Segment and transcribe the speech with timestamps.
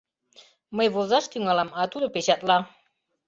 [0.75, 2.57] Мый возаш тӱҥалам, а тудо печатла.